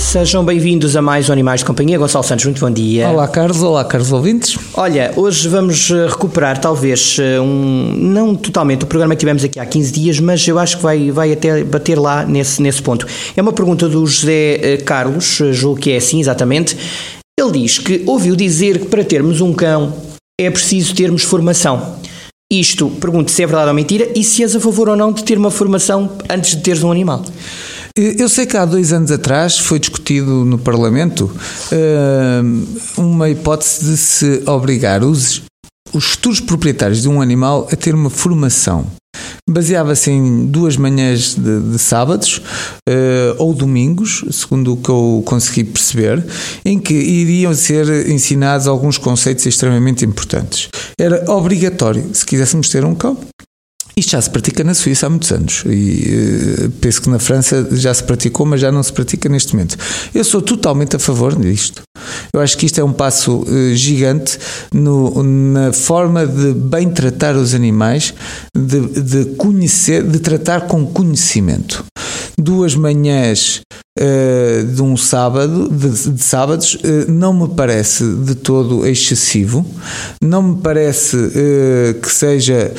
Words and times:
Sejam 0.00 0.42
bem-vindos 0.42 0.96
a 0.96 1.02
mais 1.02 1.28
um 1.28 1.32
Animais 1.32 1.60
de 1.60 1.66
Companhia. 1.66 1.98
Gonçalo 1.98 2.24
Santos, 2.24 2.46
muito 2.46 2.58
bom 2.58 2.70
dia. 2.70 3.06
Olá, 3.08 3.28
Carlos. 3.28 3.62
Olá, 3.62 3.84
Carlos 3.84 4.10
ouvintes. 4.10 4.58
Olha, 4.74 5.12
hoje 5.14 5.46
vamos 5.46 5.90
eh, 5.90 6.06
recuperar, 6.06 6.58
talvez, 6.58 7.18
eh, 7.20 7.38
um, 7.38 7.94
não 7.96 8.34
totalmente 8.34 8.82
o 8.82 8.86
programa 8.86 9.14
que 9.14 9.20
tivemos 9.20 9.44
aqui 9.44 9.60
há 9.60 9.66
15 9.66 9.92
dias, 9.92 10.18
mas 10.18 10.48
eu 10.48 10.58
acho 10.58 10.78
que 10.78 10.82
vai, 10.82 11.10
vai 11.12 11.32
até 11.32 11.62
bater 11.62 11.98
lá 11.98 12.24
nesse, 12.24 12.60
nesse 12.60 12.82
ponto. 12.82 13.06
É 13.36 13.42
uma 13.42 13.52
pergunta 13.52 13.88
do 13.88 14.04
José 14.04 14.54
eh, 14.60 14.76
Carlos, 14.78 15.38
julgo 15.52 15.78
que 15.78 15.92
é 15.92 15.98
assim, 15.98 16.18
exatamente. 16.18 16.76
Ele 17.38 17.52
diz 17.52 17.78
que 17.78 18.02
ouviu 18.06 18.34
dizer 18.34 18.80
que 18.80 18.86
para 18.86 19.04
termos 19.04 19.40
um 19.40 19.52
cão 19.52 19.92
é 20.40 20.50
preciso 20.50 20.94
termos 20.94 21.22
formação. 21.22 22.00
Isto, 22.50 22.90
pergunto 22.90 23.30
se 23.30 23.44
é 23.44 23.46
verdade 23.46 23.68
ou 23.68 23.74
mentira 23.74 24.08
e 24.16 24.24
se 24.24 24.42
és 24.42 24.56
a 24.56 24.60
favor 24.60 24.88
ou 24.88 24.96
não 24.96 25.12
de 25.12 25.22
ter 25.22 25.38
uma 25.38 25.52
formação 25.52 26.10
antes 26.28 26.56
de 26.56 26.62
teres 26.62 26.82
um 26.82 26.90
animal. 26.90 27.22
Eu 27.96 28.28
sei 28.28 28.46
que 28.46 28.56
há 28.56 28.64
dois 28.64 28.92
anos 28.92 29.10
atrás 29.10 29.58
foi 29.58 29.78
discutido 29.78 30.44
no 30.44 30.58
Parlamento 30.58 31.30
uma 32.96 33.28
hipótese 33.28 33.84
de 33.84 33.96
se 33.96 34.42
obrigar 34.46 35.02
os, 35.02 35.42
os 35.92 36.04
futuros 36.04 36.40
proprietários 36.40 37.02
de 37.02 37.08
um 37.08 37.20
animal 37.20 37.68
a 37.70 37.76
ter 37.76 37.94
uma 37.94 38.10
formação. 38.10 38.86
Baseava-se 39.48 40.10
em 40.12 40.46
duas 40.46 40.76
manhãs 40.76 41.34
de, 41.34 41.72
de 41.72 41.78
sábados 41.78 42.40
uh, 42.88 43.34
ou 43.38 43.52
domingos, 43.52 44.24
segundo 44.30 44.74
o 44.74 44.76
que 44.76 44.88
eu 44.88 45.22
consegui 45.26 45.64
perceber, 45.64 46.24
em 46.64 46.78
que 46.78 46.94
iriam 46.94 47.52
ser 47.52 48.08
ensinados 48.08 48.68
alguns 48.68 48.96
conceitos 48.96 49.44
extremamente 49.46 50.04
importantes. 50.04 50.68
Era 50.96 51.28
obrigatório, 51.28 52.14
se 52.14 52.24
quiséssemos 52.24 52.68
ter 52.68 52.84
um 52.84 52.94
cão, 52.94 53.18
isto 54.00 54.10
já 54.10 54.20
se 54.20 54.30
pratica 54.30 54.64
na 54.64 54.74
Suíça 54.74 55.06
há 55.06 55.10
muitos 55.10 55.30
anos 55.30 55.62
e 55.66 56.66
uh, 56.66 56.70
penso 56.80 57.02
que 57.02 57.10
na 57.10 57.18
França 57.18 57.68
já 57.72 57.92
se 57.94 58.02
praticou, 58.02 58.44
mas 58.44 58.60
já 58.60 58.72
não 58.72 58.82
se 58.82 58.92
pratica 58.92 59.28
neste 59.28 59.54
momento. 59.54 59.76
Eu 60.14 60.24
sou 60.24 60.42
totalmente 60.42 60.96
a 60.96 60.98
favor 60.98 61.38
disto. 61.38 61.82
Eu 62.32 62.40
acho 62.40 62.56
que 62.56 62.66
isto 62.66 62.80
é 62.80 62.84
um 62.84 62.92
passo 62.92 63.42
uh, 63.42 63.74
gigante 63.74 64.38
no, 64.72 65.22
na 65.22 65.72
forma 65.72 66.26
de 66.26 66.52
bem 66.54 66.90
tratar 66.90 67.36
os 67.36 67.54
animais, 67.54 68.14
de, 68.56 68.80
de 69.02 69.24
conhecer, 69.36 70.02
de 70.02 70.18
tratar 70.18 70.62
com 70.62 70.86
conhecimento. 70.86 71.84
Duas 72.38 72.74
manhãs 72.74 73.60
uh, 73.98 74.64
de 74.64 74.82
um 74.82 74.96
sábado, 74.96 75.68
de, 75.68 76.12
de 76.12 76.22
sábados, 76.22 76.74
uh, 76.74 77.10
não 77.10 77.32
me 77.32 77.54
parece 77.54 78.04
de 78.16 78.34
todo 78.34 78.86
excessivo, 78.86 79.64
não 80.22 80.42
me 80.42 80.62
parece 80.62 81.16
uh, 81.16 82.00
que 82.00 82.10
seja 82.10 82.72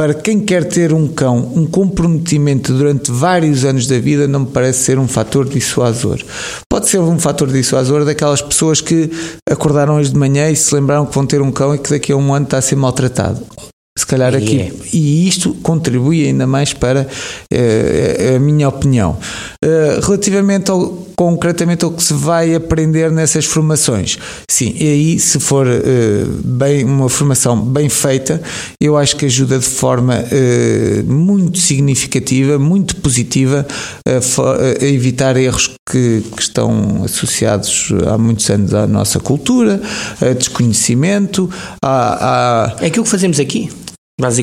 para 0.00 0.14
quem 0.14 0.40
quer 0.40 0.64
ter 0.64 0.94
um 0.94 1.06
cão 1.06 1.52
um 1.54 1.66
comprometimento 1.66 2.72
durante 2.72 3.10
vários 3.10 3.66
anos 3.66 3.86
da 3.86 3.98
vida, 3.98 4.26
não 4.26 4.40
me 4.40 4.46
parece 4.46 4.78
ser 4.78 4.98
um 4.98 5.06
fator 5.06 5.46
dissuasor. 5.46 6.18
Pode 6.70 6.88
ser 6.88 7.00
um 7.00 7.18
fator 7.18 7.46
dissuasor 7.52 8.06
daquelas 8.06 8.40
pessoas 8.40 8.80
que 8.80 9.10
acordaram 9.44 9.96
hoje 9.96 10.08
de 10.08 10.18
manhã 10.18 10.48
e 10.48 10.56
se 10.56 10.74
lembraram 10.74 11.04
que 11.04 11.14
vão 11.14 11.26
ter 11.26 11.42
um 11.42 11.52
cão 11.52 11.74
e 11.74 11.78
que 11.78 11.90
daqui 11.90 12.12
a 12.12 12.16
um 12.16 12.32
ano 12.32 12.46
está 12.46 12.56
a 12.56 12.62
ser 12.62 12.76
maltratado. 12.76 13.42
Se 13.98 14.06
calhar 14.06 14.34
aqui. 14.34 14.60
É. 14.60 14.72
E 14.90 15.28
isto 15.28 15.52
contribui 15.56 16.24
ainda 16.24 16.46
mais 16.46 16.72
para 16.72 17.06
uh, 17.52 18.36
a 18.36 18.38
minha 18.38 18.70
opinião. 18.70 19.18
Uh, 19.62 20.00
relativamente 20.00 20.70
ao, 20.70 20.99
concretamente 21.20 21.84
ao 21.84 21.90
que 21.90 22.02
se 22.02 22.14
vai 22.14 22.54
aprender 22.54 23.10
nessas 23.10 23.44
formações, 23.44 24.16
sim, 24.50 24.74
e 24.74 24.88
aí 24.88 25.18
se 25.18 25.38
for 25.38 25.66
uh, 25.66 26.26
bem, 26.42 26.82
uma 26.82 27.10
formação 27.10 27.60
bem 27.60 27.90
feita, 27.90 28.40
eu 28.80 28.96
acho 28.96 29.16
que 29.16 29.26
ajuda 29.26 29.58
de 29.58 29.66
forma 29.66 30.24
muito 31.04 31.58
significativa, 31.58 32.58
muito 32.58 32.96
positiva 32.96 33.66
a, 34.06 34.82
a 34.82 34.86
evitar 34.86 35.36
erros 35.36 35.68
que, 35.90 36.22
que, 36.34 36.42
estão 36.42 37.04
associados 37.04 37.92
há 38.06 38.16
muitos 38.16 38.48
anos 38.48 38.72
à 38.72 38.86
nossa 38.86 39.20
cultura, 39.20 39.78
a 40.22 40.32
desconhecimento, 40.32 41.50
a, 41.84 42.76
a... 42.78 42.82
É 42.82 42.86
aquilo 42.86 43.04
que 43.04 43.10
fazemos 43.10 43.38
aqui. 43.38 43.68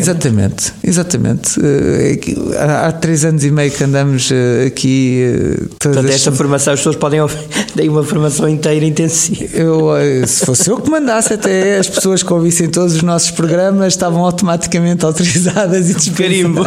Exatamente, 0.00 0.72
exatamente. 0.84 1.58
Uh, 1.58 2.58
há, 2.58 2.92
três 2.92 3.24
anos 3.24 3.44
e 3.44 3.50
meio 3.50 3.70
que 3.70 3.82
andamos 3.82 4.30
uh, 4.30 4.66
aqui. 4.66 5.24
Uh, 5.24 5.68
Portanto, 5.80 6.08
esta 6.08 6.32
formação, 6.32 6.72
as 6.72 6.80
pessoas 6.80 6.96
podem 6.96 7.20
dar 7.20 7.28
uma 7.88 8.04
formação 8.04 8.48
inteira 8.48 8.84
intensiva. 8.84 9.56
Eu, 9.56 9.90
se 10.26 10.44
fosse 10.44 10.70
eu 10.70 10.78
que 10.78 10.90
mandasse, 10.90 11.34
até 11.34 11.78
as 11.78 11.88
pessoas 11.88 12.22
que 12.22 12.32
ouvissem 12.32 12.68
todos 12.68 12.94
os 12.94 13.02
nossos 13.02 13.30
programas 13.30 13.94
estavam 13.94 14.24
automaticamente 14.24 15.04
autorizadas 15.04 15.90
e 15.90 16.10
Carimbo. 16.10 16.64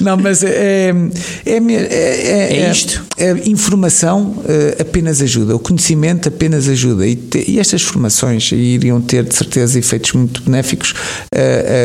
Não, 0.00 0.16
mas 0.16 0.42
é, 0.42 0.90
é, 0.90 0.92
é, 1.46 1.56
é, 1.56 2.56
é 2.58 2.70
isto. 2.70 3.04
A 3.18 3.48
informação 3.48 4.34
apenas 4.78 5.20
ajuda, 5.20 5.56
o 5.56 5.58
conhecimento 5.58 6.28
apenas 6.28 6.68
ajuda. 6.68 7.06
E, 7.06 7.16
te, 7.16 7.50
e 7.50 7.58
estas 7.58 7.82
formações 7.82 8.50
iriam 8.52 9.00
ter, 9.00 9.24
de 9.24 9.34
certeza, 9.34 9.78
efeitos 9.78 10.12
muito 10.12 10.42
benéficos 10.42 10.94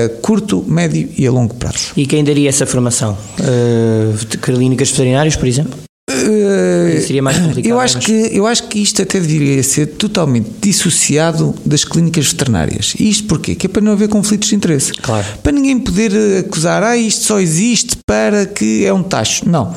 curto, 0.09 0.63
médio 0.67 1.09
e 1.17 1.25
a 1.25 1.31
longo 1.31 1.53
prazo. 1.55 1.91
E 1.95 2.05
quem 2.05 2.23
daria 2.23 2.49
essa 2.49 2.65
formação? 2.65 3.17
Uh, 3.39 4.37
clínicas 4.39 4.89
veterinárias, 4.89 5.35
por 5.35 5.47
exemplo? 5.47 5.79
Uh, 6.09 7.01
seria 7.01 7.21
mais 7.21 7.37
complicado. 7.37 7.71
Eu 7.71 7.79
acho, 7.79 7.99
que, 7.99 8.11
eu 8.11 8.47
acho 8.47 8.67
que 8.67 8.79
isto 8.79 9.01
até 9.01 9.19
deveria 9.19 9.61
ser 9.61 9.85
totalmente 9.85 10.49
dissociado 10.59 11.53
das 11.63 11.85
clínicas 11.85 12.31
veterinárias. 12.31 12.93
E 12.99 13.09
isto 13.09 13.27
porquê? 13.27 13.53
Que 13.53 13.67
é 13.67 13.69
para 13.69 13.81
não 13.81 13.91
haver 13.91 14.09
conflitos 14.09 14.49
de 14.49 14.55
interesse. 14.55 14.91
Claro. 14.93 15.25
Para 15.43 15.51
ninguém 15.51 15.79
poder 15.79 16.11
acusar, 16.39 16.83
ah, 16.83 16.97
isto 16.97 17.25
só 17.25 17.39
existe 17.39 17.97
para 18.07 18.47
que 18.47 18.85
é 18.85 18.93
um 18.93 19.03
tacho. 19.03 19.47
Não. 19.47 19.73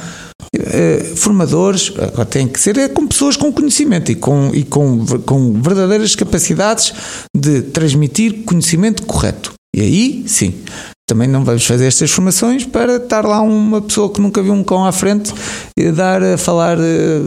Uh, 0.54 1.16
formadores 1.16 1.92
têm 2.28 2.46
que 2.46 2.60
ser 2.60 2.76
é 2.76 2.88
com 2.88 3.06
pessoas 3.06 3.36
com 3.36 3.52
conhecimento 3.52 4.12
e, 4.12 4.14
com, 4.14 4.50
e 4.52 4.64
com, 4.64 5.04
com 5.24 5.62
verdadeiras 5.62 6.14
capacidades 6.14 6.92
de 7.34 7.62
transmitir 7.62 8.42
conhecimento 8.44 9.02
correto. 9.04 9.52
E 9.74 9.80
aí, 9.80 10.24
sim, 10.26 10.54
também 11.08 11.26
não 11.26 11.44
vamos 11.44 11.66
fazer 11.66 11.86
estas 11.86 12.10
formações 12.10 12.64
para 12.64 12.96
estar 12.96 13.24
lá 13.24 13.40
uma 13.40 13.80
pessoa 13.80 14.10
que 14.10 14.20
nunca 14.20 14.42
viu 14.42 14.52
um 14.52 14.62
cão 14.62 14.84
à 14.84 14.92
frente 14.92 15.32
e 15.76 15.90
dar 15.90 16.22
a 16.22 16.36
falar. 16.36 16.78
Eh, 16.78 17.20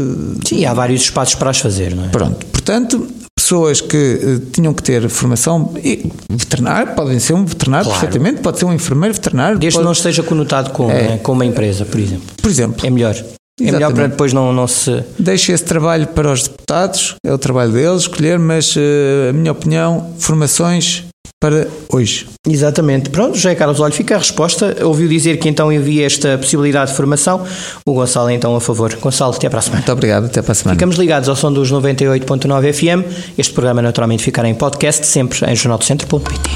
sim, 0.47 0.65
há 0.65 0.73
vários 0.73 1.01
espaços 1.01 1.35
para 1.35 1.49
as 1.49 1.59
fazer, 1.59 1.95
não 1.95 2.05
é? 2.05 2.09
Pronto, 2.09 2.45
portanto, 2.47 3.07
pessoas 3.35 3.81
que 3.81 3.97
uh, 3.97 4.39
tinham 4.51 4.73
que 4.73 4.81
ter 4.81 5.07
formação 5.09 5.73
veterinária, 6.29 6.93
podem 6.93 7.19
ser 7.19 7.33
um 7.33 7.45
veterinário 7.45 7.85
claro. 7.85 7.99
perfeitamente, 7.99 8.41
pode 8.41 8.59
ser 8.59 8.65
um 8.65 8.73
enfermeiro 8.73 9.13
veterinário. 9.13 9.59
Desde 9.59 9.77
pode... 9.77 9.85
não 9.85 9.91
esteja 9.91 10.23
conotado 10.23 10.71
com, 10.71 10.89
é. 10.89 11.09
né, 11.09 11.17
com 11.17 11.33
uma 11.33 11.45
empresa, 11.45 11.85
por 11.85 11.99
exemplo. 11.99 12.25
Por 12.41 12.49
exemplo. 12.49 12.85
É 12.85 12.89
melhor. 12.89 13.15
É 13.61 13.71
melhor 13.71 13.93
para 13.93 14.07
depois 14.07 14.33
não, 14.33 14.51
não 14.51 14.67
se. 14.67 15.03
Deixa 15.17 15.53
esse 15.53 15.63
trabalho 15.63 16.07
para 16.07 16.31
os 16.31 16.43
deputados, 16.43 17.15
é 17.25 17.31
o 17.31 17.37
trabalho 17.37 17.71
deles 17.71 18.01
escolher, 18.01 18.37
mas 18.37 18.75
a 19.29 19.33
minha 19.33 19.51
opinião, 19.51 20.13
formações 20.17 21.05
para 21.39 21.67
hoje. 21.89 22.27
Exatamente. 22.47 23.09
Pronto, 23.09 23.35
José 23.35 23.55
Carlos, 23.55 23.79
olha, 23.79 23.93
fica 23.93 24.15
a 24.15 24.17
resposta. 24.17 24.75
Ouviu 24.83 25.07
dizer 25.07 25.37
que 25.37 25.49
então 25.49 25.71
envia 25.71 26.05
esta 26.05 26.37
possibilidade 26.37 26.91
de 26.91 26.97
formação. 26.97 27.45
O 27.85 27.93
Gonçalo 27.93 28.29
então 28.29 28.55
a 28.55 28.61
favor. 28.61 28.95
Gonçalo, 28.95 29.33
até 29.35 29.49
para 29.49 29.59
a 29.59 29.61
semana. 29.61 29.81
Muito 29.81 29.91
obrigado, 29.91 30.25
até 30.25 30.41
para 30.41 30.51
a 30.51 30.55
semana. 30.55 30.75
Ficamos 30.75 30.95
ligados 30.95 31.29
ao 31.29 31.35
som 31.35 31.51
dos 31.51 31.71
98.9 31.71 32.73
FM. 32.73 33.37
Este 33.37 33.53
programa 33.53 33.81
naturalmente 33.81 34.23
ficará 34.23 34.47
em 34.47 34.55
podcast, 34.55 35.05
sempre 35.05 35.45
em 35.49 35.55
jornaldocentro.pt. 35.55 36.49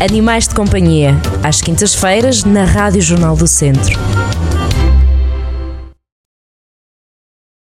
Animais 0.00 0.48
de 0.48 0.54
Companhia, 0.54 1.16
às 1.42 1.60
quintas-feiras, 1.60 2.44
na 2.44 2.64
Rádio 2.64 3.00
Jornal 3.00 3.36
do 3.36 3.46
Centro. 3.46 3.98